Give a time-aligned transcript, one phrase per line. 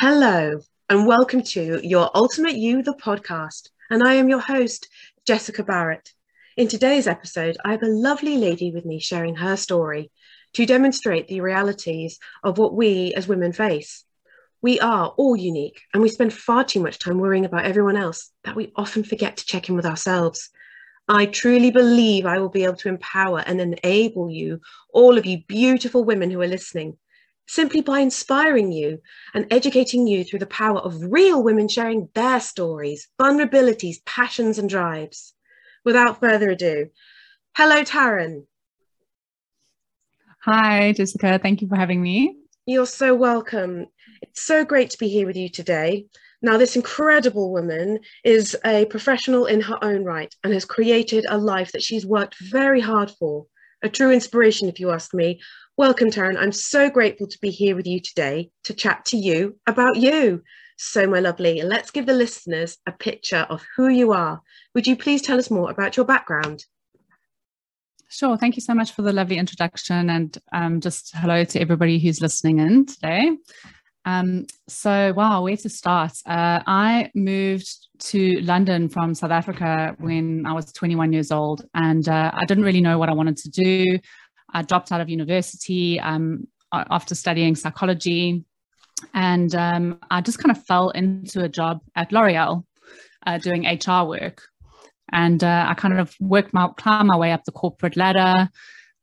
[0.00, 3.70] Hello, and welcome to Your Ultimate You, the podcast.
[3.90, 4.86] And I am your host,
[5.26, 6.12] Jessica Barrett.
[6.56, 10.12] In today's episode, I have a lovely lady with me sharing her story
[10.52, 14.04] to demonstrate the realities of what we as women face.
[14.62, 18.30] We are all unique, and we spend far too much time worrying about everyone else
[18.44, 20.48] that we often forget to check in with ourselves.
[21.08, 24.60] I truly believe I will be able to empower and enable you,
[24.92, 26.98] all of you beautiful women who are listening,
[27.48, 29.00] simply by inspiring you
[29.34, 34.68] and educating you through the power of real women sharing their stories, vulnerabilities, passions, and
[34.68, 35.34] drives.
[35.84, 36.88] Without further ado,
[37.56, 38.44] hello, Taryn.
[40.44, 41.40] Hi, Jessica.
[41.42, 42.36] Thank you for having me.
[42.66, 43.86] You're so welcome.
[44.20, 46.06] It's so great to be here with you today.
[46.42, 51.38] Now, this incredible woman is a professional in her own right and has created a
[51.38, 53.46] life that she's worked very hard for.
[53.82, 55.40] A true inspiration, if you ask me.
[55.78, 56.36] Welcome, Taryn.
[56.36, 60.42] I'm so grateful to be here with you today to chat to you about you.
[60.76, 64.42] So, my lovely, let's give the listeners a picture of who you are.
[64.74, 66.64] Would you please tell us more about your background?
[68.08, 68.36] Sure.
[68.36, 72.20] Thank you so much for the lovely introduction and um, just hello to everybody who's
[72.20, 73.36] listening in today.
[74.04, 76.14] Um, so, wow, where to start?
[76.26, 77.68] Uh, I moved
[78.00, 82.64] to London from South Africa when I was 21 years old, and uh, I didn't
[82.64, 83.98] really know what I wanted to do.
[84.52, 88.44] I dropped out of university um, after studying psychology,
[89.14, 92.64] and um, I just kind of fell into a job at L'Oreal
[93.26, 94.42] uh, doing HR work.
[95.10, 98.50] And uh, I kind of worked my climbed my way up the corporate ladder,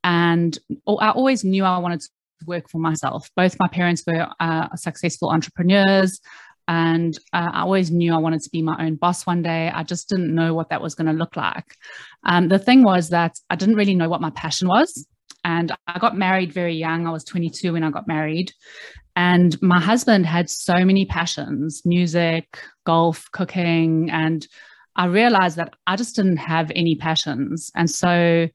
[0.04, 2.08] and I always knew I wanted to
[2.46, 3.28] work for myself.
[3.36, 6.20] Both my parents were uh, successful entrepreneurs,
[6.68, 9.70] and uh, I always knew I wanted to be my own boss one day.
[9.72, 11.76] I just didn't know what that was going to look like.
[12.24, 15.06] Um, the thing was that I didn't really know what my passion was.
[15.46, 17.06] And I got married very young.
[17.06, 18.52] I was 22 when I got married.
[19.14, 24.10] And my husband had so many passions music, golf, cooking.
[24.10, 24.46] And
[24.96, 27.70] I realized that I just didn't have any passions.
[27.76, 28.48] And so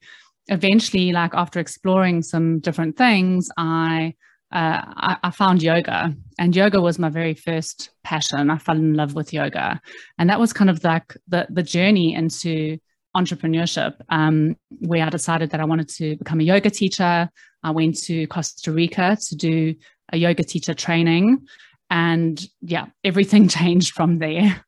[0.48, 4.14] eventually, like after exploring some different things, I,
[4.52, 8.50] uh, I, I found yoga, and yoga was my very first passion.
[8.50, 9.80] I fell in love with yoga,
[10.18, 12.76] and that was kind of like the the journey into
[13.16, 17.28] entrepreneurship, um, where I decided that I wanted to become a yoga teacher.
[17.62, 19.74] I went to Costa Rica to do
[20.12, 21.46] a yoga teacher training,
[21.90, 24.64] and yeah, everything changed from there.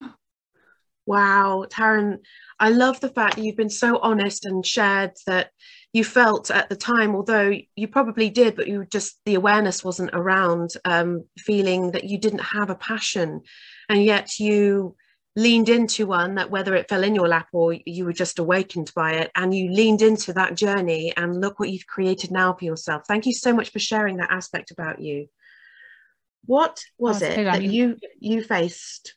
[1.09, 2.19] Wow, Taryn,
[2.60, 5.53] I love the fact that you've been so honest and shared that
[5.94, 10.10] you felt at the time, although you probably did, but you just the awareness wasn't
[10.12, 13.41] around, um, feeling that you didn't have a passion,
[13.88, 14.97] and yet you
[15.38, 18.91] leaned into one that whether it fell in your lap or you were just awakened
[18.94, 22.65] by it and you leaned into that journey and look what you've created now for
[22.65, 23.04] yourself.
[23.06, 25.28] Thank you so much for sharing that aspect about you.
[26.44, 29.15] What was oh, it that you you faced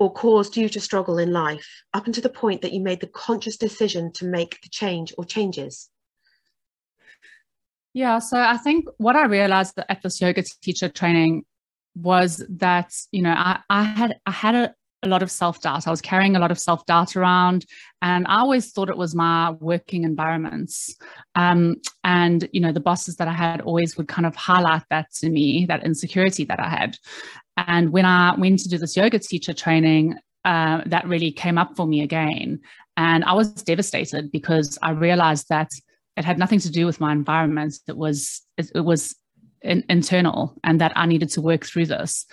[0.00, 3.06] or caused you to struggle in life up until the point that you made the
[3.06, 5.88] conscious decision to make the change or changes?
[7.92, 11.44] Yeah, so I think what I realized at this yoga teacher training
[11.94, 15.86] was that you know I, I had I had a, a lot of self doubt.
[15.86, 17.66] I was carrying a lot of self doubt around,
[18.02, 20.96] and I always thought it was my working environments.
[21.34, 25.12] Um, and you know, the bosses that I had always would kind of highlight that
[25.16, 26.96] to me, that insecurity that I had.
[27.56, 31.76] And when I went to do this yoga teacher training, uh, that really came up
[31.76, 32.60] for me again.
[32.96, 35.70] And I was devastated because I realized that
[36.16, 37.78] it had nothing to do with my environment.
[37.88, 39.16] It was it, it was
[39.62, 42.26] in, internal, and that I needed to work through this.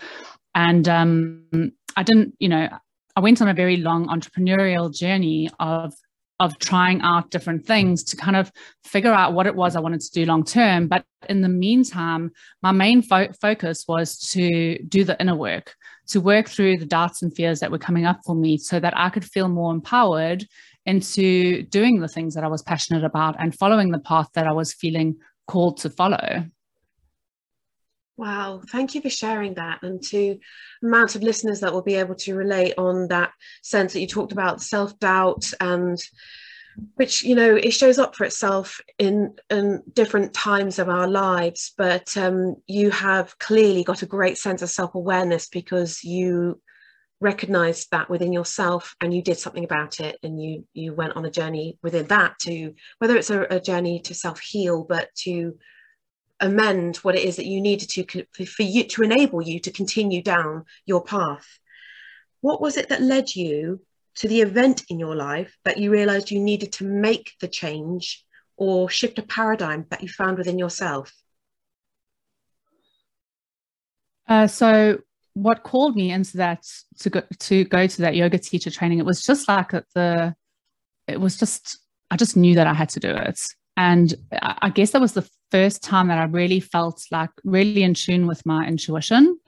[0.55, 2.69] And um, I didn't, you know,
[3.15, 5.93] I went on a very long entrepreneurial journey of
[6.39, 8.51] of trying out different things to kind of
[8.83, 10.87] figure out what it was I wanted to do long term.
[10.87, 12.31] But in the meantime,
[12.61, 15.75] my main fo- focus was to do the inner work,
[16.09, 18.95] to work through the doubts and fears that were coming up for me so that
[18.95, 20.45] I could feel more empowered
[20.85, 24.53] into doing the things that I was passionate about and following the path that I
[24.53, 26.45] was feeling called to follow.
[28.17, 29.83] Wow, thank you for sharing that.
[29.83, 30.39] And to
[30.83, 33.31] amount of listeners that will be able to relate on that
[33.61, 35.99] sense that you talked about self doubt and
[36.95, 41.73] which you know it shows up for itself in in different times of our lives
[41.75, 46.61] but um, you have clearly got a great sense of self-awareness because you
[47.19, 51.25] recognized that within yourself and you did something about it and you you went on
[51.25, 55.57] a journey within that to whether it's a, a journey to self-heal but to
[56.39, 60.21] amend what it is that you needed to for you to enable you to continue
[60.21, 61.59] down your path.
[62.41, 63.81] What was it that led you
[64.15, 68.23] to the event in your life that you realized you needed to make the change
[68.55, 71.13] or shift a paradigm that you found within yourself?
[74.27, 74.99] Uh, so
[75.33, 76.65] what called me into that
[76.99, 80.35] to go to go to that yoga teacher training, it was just like the,
[81.07, 81.79] it was just
[82.09, 83.39] I just knew that I had to do it,
[83.77, 87.93] and I guess that was the first time that I really felt like really in
[87.93, 89.39] tune with my intuition,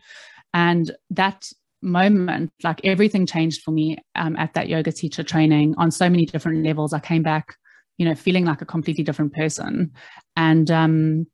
[0.54, 5.92] and that moment, like everything changed for me um, at that yoga teacher training on
[5.92, 6.94] so many different levels.
[6.94, 7.56] I came back,
[7.98, 9.92] you know, feeling like a completely different person,
[10.38, 11.28] and um,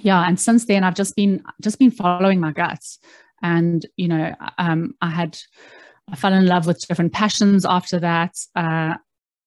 [0.00, 2.98] yeah, and since then I've just been just been following my guts.
[3.42, 5.36] And you know um, i had
[6.10, 8.34] i fell in love with different passions after that.
[8.56, 8.94] Uh,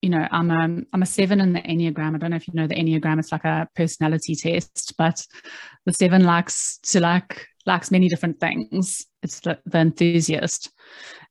[0.02, 2.16] you know i'm a i'm a seven in the enneagram.
[2.16, 3.20] I don't know if you know the enneagram.
[3.20, 5.26] It's like a personality test but
[5.86, 9.06] the seven likes to like likes many different things.
[9.22, 10.72] It's the, the enthusiast.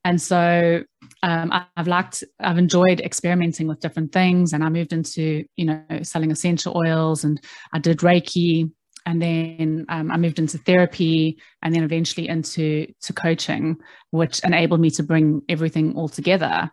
[0.05, 0.83] And so
[1.23, 5.83] um, i've liked i've enjoyed experimenting with different things and i moved into you know
[6.03, 7.41] selling essential oils and
[7.73, 8.69] i did reiki
[9.07, 13.77] and then um, I moved into therapy, and then eventually into to coaching,
[14.11, 16.69] which enabled me to bring everything all together.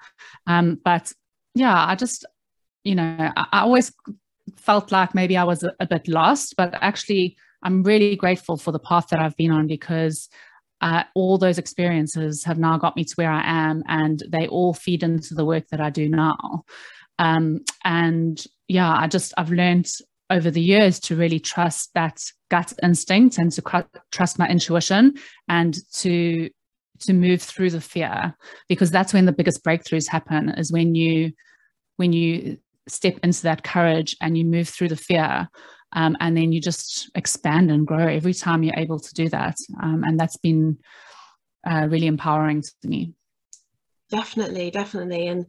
[0.48, 1.12] Um, but
[1.54, 2.24] yeah, I just,
[2.82, 3.92] you know, I, I always
[4.56, 8.72] felt like maybe I was a, a, bit lost, but actually, I'm really grateful for
[8.72, 10.28] the path that I've been on because
[10.80, 14.74] uh, all those experiences have now got me to where I am, and they all
[14.74, 16.64] feed into the work that I do now.
[17.18, 19.90] Um, and yeah, I just I've learned
[20.30, 22.20] over the years to really trust that
[22.50, 25.14] gut instinct and to trust my intuition
[25.48, 26.50] and to
[27.04, 28.34] to move through the fear
[28.68, 31.32] because that's when the biggest breakthroughs happen is when you
[31.96, 32.58] when you
[32.88, 35.48] step into that courage and you move through the fear
[35.92, 39.56] um, and then you just expand and grow every time you're able to do that.
[39.80, 40.78] Um, and that's been
[41.66, 43.12] uh, really empowering to me.
[44.10, 45.28] Definitely definitely.
[45.28, 45.46] And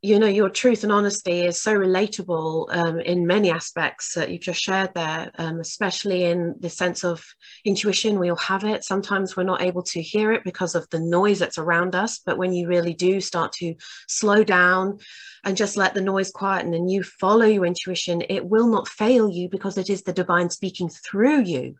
[0.00, 4.42] you know your truth and honesty is so relatable um, in many aspects that you've
[4.42, 7.24] just shared there um, especially in the sense of
[7.64, 8.84] intuition we all have it.
[8.84, 12.38] Sometimes we're not able to hear it because of the noise that's around us but
[12.38, 13.74] when you really do start to
[14.06, 14.98] slow down
[15.44, 19.28] and just let the noise quieten and you follow your intuition it will not fail
[19.28, 21.74] you because it is the divine speaking through you.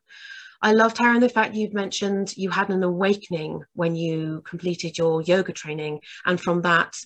[0.61, 5.23] I loved Taryn the fact you've mentioned you had an awakening when you completed your
[5.23, 6.97] yoga training and from that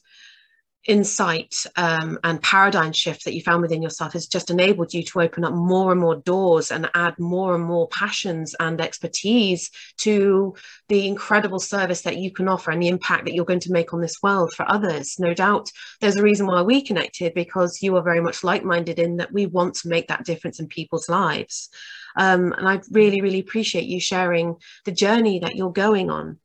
[0.86, 5.20] insight um, and paradigm shift that you found within yourself has just enabled you to
[5.20, 10.54] open up more and more doors and add more and more passions and expertise to
[10.88, 13.94] the incredible service that you can offer and the impact that you're going to make
[13.94, 15.20] on this world for others.
[15.20, 15.70] No doubt
[16.00, 19.32] there's a reason why we connected because you are very much like minded in that
[19.32, 21.68] we want to make that difference in people's lives.
[22.16, 26.40] Um, and I really, really appreciate you sharing the journey that you're going on.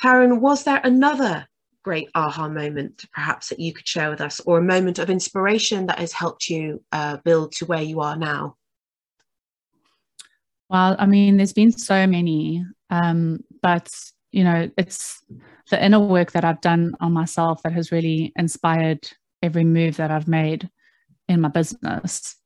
[0.00, 1.46] Taryn, was there another
[1.84, 5.86] great aha moment perhaps that you could share with us or a moment of inspiration
[5.86, 8.56] that has helped you uh, build to where you are now?
[10.68, 13.88] Well i mean there's been so many um, but
[14.32, 15.22] you know it's
[15.70, 19.06] the inner work that i've done on myself that has really inspired
[19.42, 20.68] every move that i've made
[21.28, 22.36] in my business.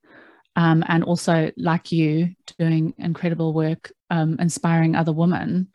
[0.57, 5.69] Um, and also like you doing incredible work um, inspiring other women.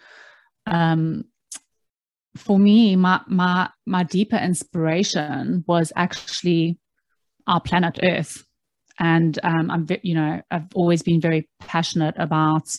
[0.65, 1.25] Um,
[2.35, 6.79] for me, my my my deeper inspiration was actually
[7.47, 8.43] our planet Earth,
[8.99, 12.75] and um, I'm you know I've always been very passionate about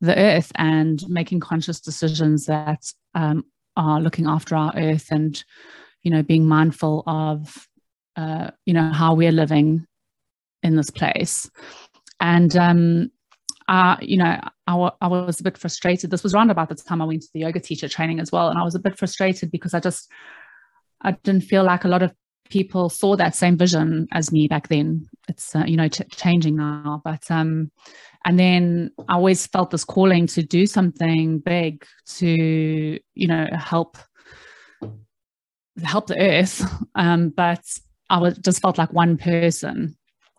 [0.00, 2.82] the Earth and making conscious decisions that
[3.14, 3.44] um,
[3.76, 5.42] are looking after our Earth and
[6.02, 7.66] you know being mindful of
[8.16, 9.86] uh, you know how we're living
[10.62, 11.50] in this place,
[12.20, 13.10] and um,
[13.70, 14.36] uh, you know,
[14.66, 14.74] I,
[15.06, 16.10] was a bit frustrated.
[16.10, 18.48] This was around about the time I went to the yoga teacher training as well.
[18.48, 20.10] And I was a bit frustrated because I just,
[21.02, 22.12] I didn't feel like a lot of
[22.48, 25.06] people saw that same vision as me back then.
[25.28, 27.00] It's, uh, you know, changing now.
[27.04, 27.70] But, um,
[28.24, 31.86] and then I always felt this calling to do something big
[32.16, 33.98] to, you know, help,
[35.80, 36.60] help the earth.
[36.96, 37.62] Um, but
[38.10, 39.96] I was just felt like one person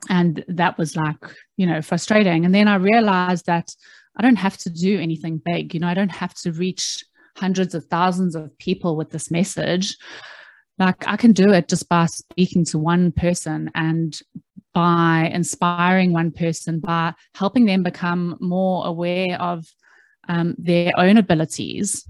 [0.10, 1.18] and that was like
[1.58, 2.46] you know frustrating.
[2.46, 3.76] And then i realized that
[4.18, 5.74] i don't have to do anything big.
[5.74, 7.04] You know i don't have to reach
[7.38, 9.98] hundreds of thousands of people with this message.
[10.80, 14.20] Like i can do it just by speaking to one person and
[14.74, 19.66] by inspiring one person by helping them become more aware of
[20.30, 22.08] um, their own abilities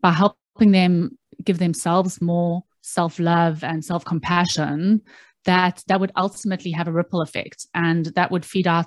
[0.00, 5.02] by helping them give themselves more self-love and self-compassion
[5.44, 7.66] that that would ultimately have a ripple effect.
[7.74, 8.86] And that would feed out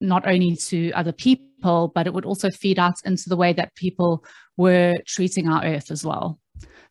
[0.00, 3.74] not only to other people but it would also feed out into the way that
[3.76, 4.24] people
[4.56, 6.40] were treating our earth as well.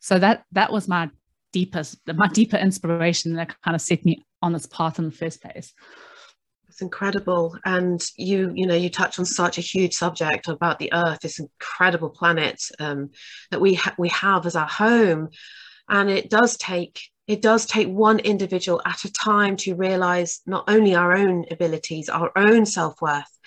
[0.00, 1.10] So that that was my
[1.52, 5.42] deepest my deeper inspiration that kind of set me on this path in the first
[5.42, 5.72] place.
[6.68, 7.54] It's incredible.
[7.66, 11.38] And you, you know, you touch on such a huge subject about the Earth, this
[11.38, 13.10] incredible planet um,
[13.50, 15.28] that we ha- we have as our home,
[15.90, 20.64] and it does take it does take one individual at a time to realize not
[20.68, 23.38] only our own abilities, our own self worth,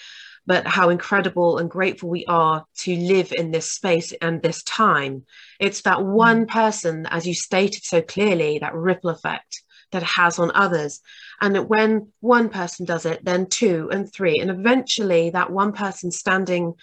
[0.48, 5.26] but how incredible and grateful we are to live in this space and this time.
[5.60, 6.12] It's that hmm.
[6.12, 11.02] one person, as you stated so clearly, that ripple effect that it has on others.
[11.42, 14.40] And when one person does it, then two and three.
[14.40, 16.74] And eventually, that one person standing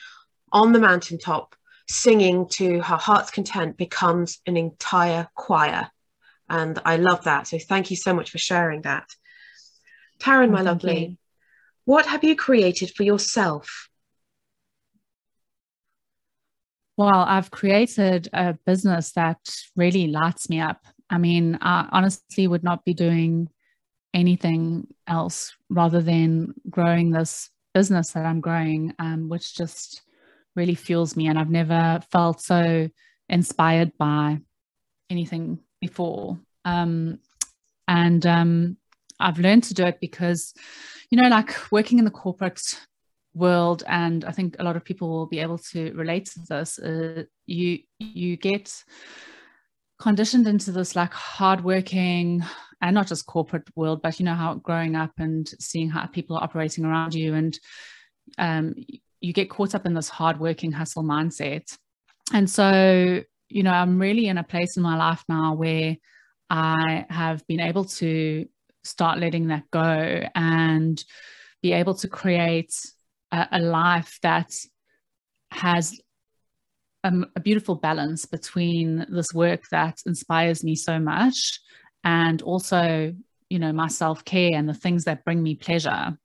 [0.51, 1.55] on the mountaintop
[1.89, 5.91] singing to her heart's content becomes an entire choir.
[6.49, 7.47] And I love that.
[7.47, 9.09] So thank you so much for sharing that.
[10.19, 11.17] Taryn, my lovely, you.
[11.85, 13.89] what have you created for yourself?
[16.97, 19.39] Well, I've created a business that
[19.75, 20.85] really lights me up.
[21.09, 23.49] I mean, I honestly would not be doing
[24.15, 30.03] anything else rather than growing this business that I'm growing, um, which just
[30.55, 31.29] really fuels me.
[31.29, 32.89] And I've never felt so
[33.29, 34.41] inspired by
[35.09, 36.39] anything before.
[36.65, 37.19] Um,
[37.87, 38.77] and um,
[39.21, 40.55] I've learned to do it because,
[41.11, 42.63] you know, like working in the corporate
[43.35, 46.79] world, and I think a lot of people will be able to relate to this.
[46.79, 48.73] Uh, you you get
[49.99, 52.43] conditioned into this like hardworking
[52.81, 56.37] and not just corporate world, but you know how growing up and seeing how people
[56.37, 57.59] are operating around you, and
[58.39, 58.75] um,
[59.21, 61.77] you get caught up in this hardworking hustle mindset.
[62.33, 65.97] And so, you know, I'm really in a place in my life now where
[66.49, 68.47] I have been able to
[68.85, 71.03] start letting that go and
[71.63, 72.75] be able to create
[73.31, 74.51] a, a life that
[75.51, 76.01] has
[77.05, 81.61] a, a beautiful balance between this work that inspires me so much
[82.05, 83.15] and also
[83.49, 86.17] you know my self-care and the things that bring me pleasure.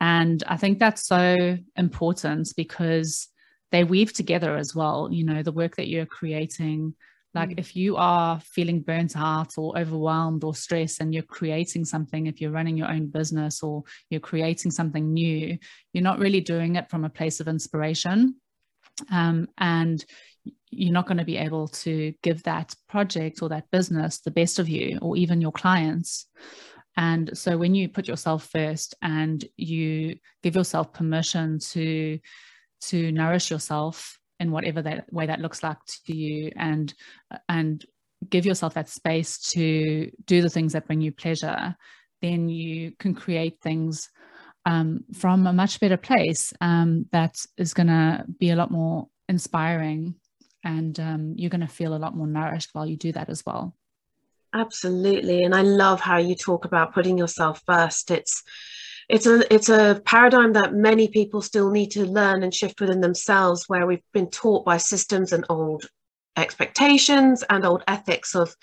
[0.00, 3.28] And i think that's so important because
[3.72, 6.94] they weave together as well you know the work that you're creating.
[7.34, 7.58] Like mm.
[7.58, 12.40] if you are feeling burnt out or overwhelmed or stressed and you're creating something if
[12.40, 15.58] you're running your own business or you're creating something new
[15.94, 18.36] you're not really doing it from a place of inspiration.
[19.10, 20.04] Um, and
[20.70, 24.58] you're not going to be able to give that project or that business the best
[24.58, 26.26] of you or even your clients.
[26.96, 32.18] And so when you put yourself first and you give yourself permission to
[32.82, 36.94] to nourish yourself in whatever that way that looks like to you and
[37.48, 37.84] and
[38.28, 41.76] give yourself that space to do the things that bring you pleasure
[42.20, 44.08] then you can create things
[44.64, 49.08] um, from a much better place um, that is going to be a lot more
[49.28, 50.14] inspiring
[50.64, 53.44] and um, you're going to feel a lot more nourished while you do that as
[53.44, 53.74] well.
[54.54, 55.42] Absolutely.
[55.42, 58.10] And i love how you talk about putting yourself first.
[58.10, 58.42] It's
[59.12, 63.02] it's a it's a paradigm that many people still need to learn and shift within
[63.02, 65.84] themselves where we've been taught by systems and old
[66.36, 68.56] expectations and old ethics of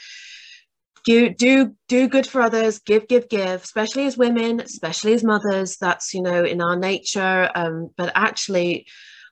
[1.06, 5.78] do do do good for others give give give especially as women especially as mothers.
[5.78, 7.52] That's you know in our nature.
[7.54, 8.88] Um, but actually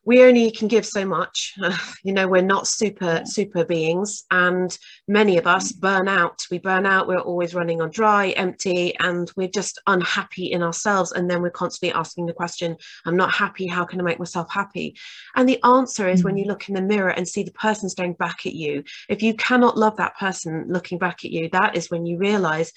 [0.08, 1.54] we only can give so much.
[2.04, 4.78] You know we're not super super beings and
[5.10, 5.80] many of us mm.
[5.82, 6.46] burn out.
[6.50, 11.12] We burn out we're always running on dry empty and we're just unhappy in ourselves
[11.12, 14.48] and then we're constantly asking the question i'm not happy how can i make myself
[14.50, 14.96] happy?
[15.36, 18.14] And the answer is when you look in the mirror and see the person staring
[18.14, 18.84] back at you.
[19.10, 22.72] If you cannot love that person looking back at you that is when you realize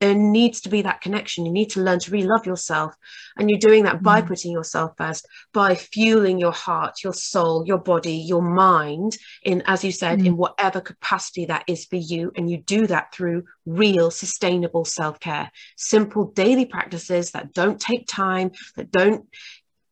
[0.00, 1.46] there needs to be that connection.
[1.46, 2.94] You need to learn to really love yourself.
[3.38, 4.26] And you're doing that by mm.
[4.26, 9.82] putting yourself first, by fueling your heart, your soul, your body, your mind in, as
[9.84, 10.26] you said, mm.
[10.26, 12.30] in whatever capacity that is for you.
[12.36, 18.06] And you do that through real, sustainable self care, simple daily practices that don't take
[18.06, 19.26] time, that don't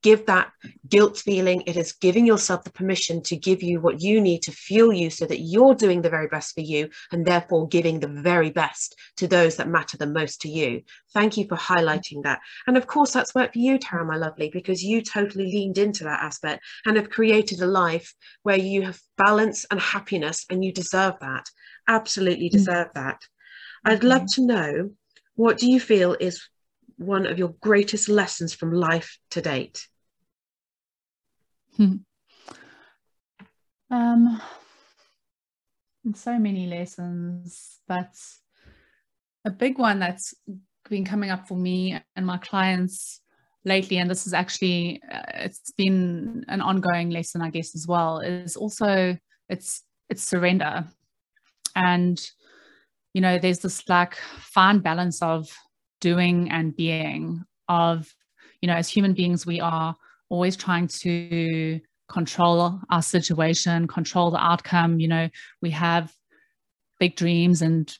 [0.04, 0.52] give that
[0.86, 1.62] guilt feeling.
[1.66, 5.08] It is giving yourself the permission to give you what you need to fuel you
[5.08, 8.94] so that you're doing the very best for you and therefore giving the very best
[9.16, 10.82] to those that matter the most to you.
[11.14, 12.40] Thank you for highlighting that.
[12.66, 16.04] And of course, that's worked for you, Tara, my lovely, because you totally leaned into
[16.04, 20.70] that aspect and have created a life where you have balance and happiness and you
[20.70, 21.46] deserve that.
[21.88, 22.52] Absolutely mm.
[22.52, 23.22] deserve that.
[23.86, 24.90] I'd love to know
[25.34, 26.46] what do you feel is
[26.96, 29.88] one of your greatest lessons from life to date?
[33.90, 34.40] Um,
[36.14, 38.14] so many lessons, but
[39.44, 40.34] a big one that's
[40.88, 43.20] been coming up for me and my clients
[43.64, 48.20] lately, and this is actually uh, it's been an ongoing lesson, I guess, as well,
[48.20, 49.16] is also
[49.48, 50.84] it's it's surrender,
[51.74, 52.20] and
[53.14, 55.48] you know, there's this like fine balance of
[56.00, 58.12] doing and being of,
[58.60, 59.96] you know, as human beings, we are
[60.34, 64.98] always trying to control our situation, control the outcome.
[64.98, 65.28] You know,
[65.62, 66.12] we have
[66.98, 67.92] big dreams and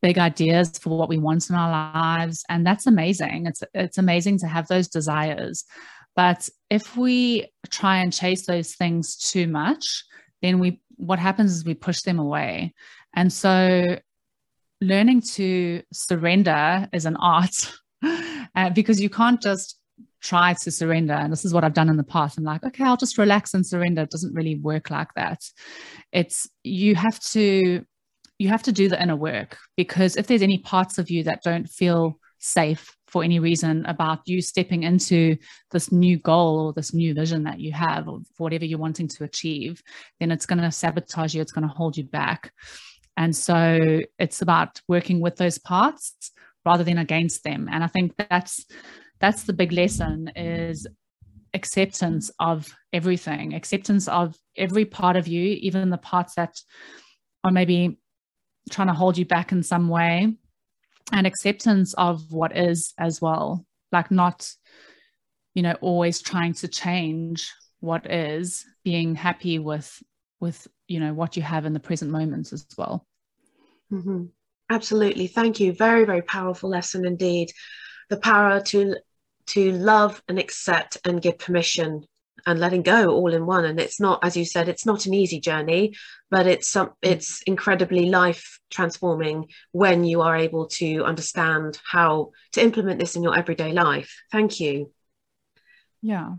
[0.00, 3.46] big ideas for what we want in our lives and that's amazing.
[3.46, 5.64] It's it's amazing to have those desires.
[6.16, 10.04] But if we try and chase those things too much
[10.42, 12.74] then we what happens is we push them away.
[13.14, 13.98] And so
[14.80, 17.72] learning to surrender is an art
[18.54, 19.79] uh, because you can't just
[20.20, 22.84] try to surrender and this is what i've done in the past i'm like okay
[22.84, 25.42] i'll just relax and surrender it doesn't really work like that
[26.12, 27.84] it's you have to
[28.38, 31.42] you have to do the inner work because if there's any parts of you that
[31.42, 35.36] don't feel safe for any reason about you stepping into
[35.70, 39.24] this new goal or this new vision that you have or whatever you're wanting to
[39.24, 39.82] achieve,
[40.18, 42.52] then it's going to sabotage you, it's going to hold you back.
[43.16, 46.30] And so it's about working with those parts
[46.64, 47.68] rather than against them.
[47.70, 48.64] And I think that's
[49.20, 50.86] that's the big lesson is
[51.54, 56.60] acceptance of everything, acceptance of every part of you, even the parts that
[57.44, 57.98] are maybe
[58.70, 60.36] trying to hold you back in some way
[61.12, 63.66] and acceptance of what is as well.
[63.92, 64.48] Like not
[65.54, 70.02] you know always trying to change what is being happy with
[70.38, 73.06] with you know what you have in the present moments as well.
[73.92, 74.26] Mm-hmm.
[74.70, 75.26] absolutely.
[75.26, 75.72] Thank you.
[75.72, 77.50] Very very powerful lesson indeed.
[78.08, 78.96] The power to
[79.46, 82.04] to love and accept and give permission
[82.46, 83.64] and letting go all in one.
[83.64, 85.94] And it's not as you said it's not an easy journey
[86.30, 86.94] but it's some mm.
[87.02, 93.22] it's incredibly life transforming when you are able to understand how to implement this in
[93.22, 94.22] your everyday life.
[94.32, 94.92] Thank you.
[96.02, 96.34] Yeah.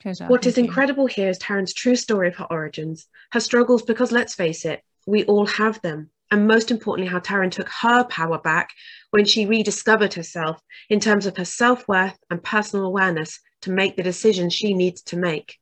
[0.00, 0.26] Pleasure.
[0.26, 4.34] What is incredible here is Taryn's true story of her origins her struggles because let's
[4.34, 8.70] face it we all have them and most importantly, how Taryn took her power back
[9.10, 13.96] when she rediscovered herself in terms of her self worth and personal awareness to make
[13.96, 15.56] the decisions she needs to make?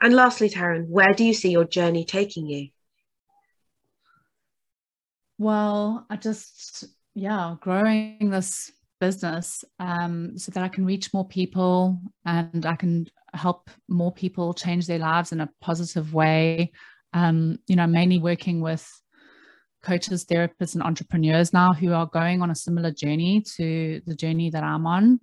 [0.00, 2.68] And lastly, Taryn, where do you see your journey taking you?
[5.38, 12.00] Well, I just, yeah, growing this business um, so that I can reach more people
[12.24, 16.72] and I can help more people change their lives in a positive way.
[17.12, 18.90] Um, you know, mainly working with
[19.86, 24.50] coaches, therapists, and entrepreneurs now who are going on a similar journey to the journey
[24.50, 25.20] that I'm on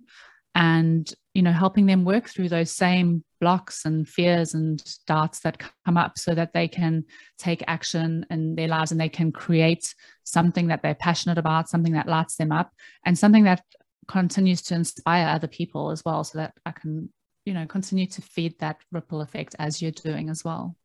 [0.54, 5.60] and you know helping them work through those same blocks and fears and doubts that
[5.84, 7.04] come up so that they can
[7.38, 11.92] take action in their lives and they can create something that they're passionate about something
[11.92, 12.70] that lights them up
[13.04, 13.62] and something that
[14.06, 17.08] continues to inspire other people as well so that i can
[17.44, 20.76] you know continue to feed that ripple effect as you're doing as well.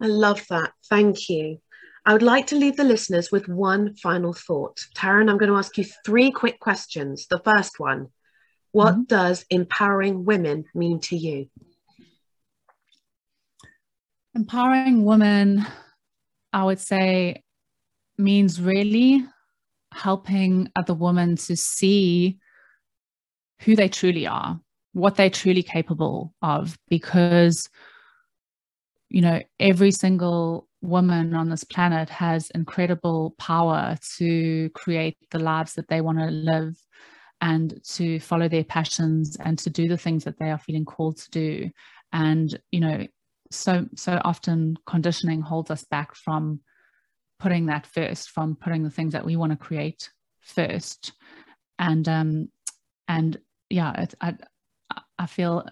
[0.00, 0.72] I love that.
[0.90, 1.60] Thank you
[2.06, 4.78] I would like to leave the listeners with one final thought.
[4.94, 7.26] Taryn, I'm going to ask you three quick questions.
[7.28, 8.08] The first one
[8.72, 9.02] what mm-hmm.
[9.04, 11.46] does empowering women mean to you?
[14.34, 15.64] Empowering women,
[16.52, 17.44] I would say,
[18.18, 19.24] means really
[19.92, 22.38] helping other women to see
[23.60, 24.60] who they truly are,
[24.92, 27.68] what they're truly capable of, because,
[29.08, 35.74] you know, every single woman on this planet has incredible power to create the lives
[35.74, 36.76] that they want to live
[37.40, 41.16] and to follow their passions and to do the things that they are feeling called
[41.18, 41.70] to do.
[42.12, 43.06] And you know
[43.50, 46.60] so so often conditioning holds us back from
[47.38, 51.12] putting that first from putting the things that we want to create first.
[51.78, 52.48] And um
[53.08, 53.38] and
[53.70, 54.34] yeah it, i
[55.18, 55.66] i feel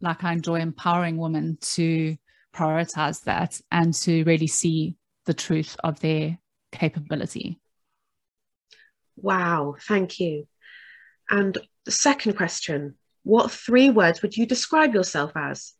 [0.00, 2.16] like i enjoy empowering women to
[2.54, 6.38] prioritize that and to really see the truth of their
[6.70, 7.58] capability
[9.16, 10.46] wow thank you
[11.30, 15.74] and the second question What three words would you describe yourself as?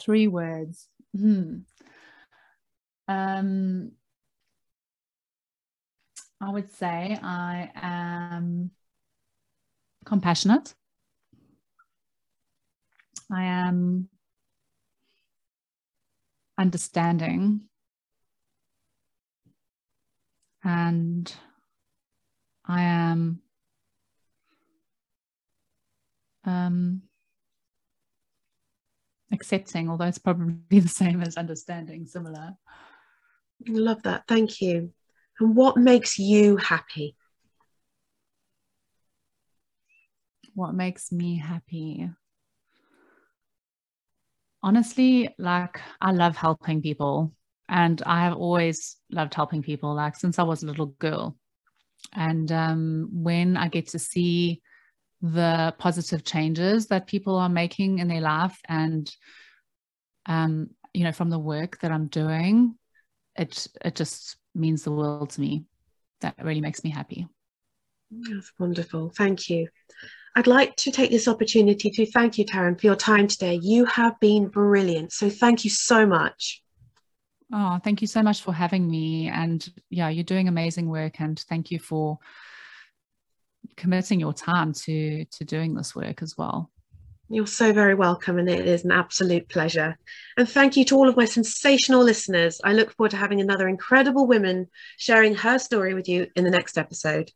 [0.00, 0.88] Three words.
[1.16, 1.58] Hmm.
[3.08, 3.92] Um,
[6.40, 8.70] I would say I am
[10.04, 10.74] compassionate.
[13.30, 14.08] I am
[16.60, 17.62] understanding
[20.62, 21.34] and
[22.66, 23.40] I am
[26.44, 27.02] um,
[29.32, 32.54] accepting, although it's probably the same as understanding, similar.
[33.66, 34.24] I love that.
[34.28, 34.92] Thank you.
[35.38, 37.16] And what makes you happy?
[40.54, 42.10] What makes me happy?
[44.62, 47.32] Honestly, like I love helping people
[47.68, 51.36] and I have always loved helping people like since I was a little girl.
[52.14, 54.60] And um, when I get to see
[55.22, 59.10] the positive changes that people are making in their life and
[60.26, 62.74] um, you know from the work that i'm doing
[63.36, 65.64] it it just means the world to me.
[66.20, 67.26] That really makes me happy.
[68.10, 69.10] That's wonderful.
[69.10, 69.68] Thank you
[70.36, 73.84] i'd like to take this opportunity to thank you taryn for your time today you
[73.84, 76.62] have been brilliant so thank you so much
[77.52, 81.40] oh thank you so much for having me and yeah you're doing amazing work and
[81.48, 82.18] thank you for
[83.76, 86.70] committing your time to to doing this work as well.
[87.28, 89.96] You're so very welcome, and it is an absolute pleasure.
[90.36, 92.60] And thank you to all of my sensational listeners.
[92.64, 94.66] I look forward to having another incredible woman
[94.98, 97.30] sharing her story with you in the next episode.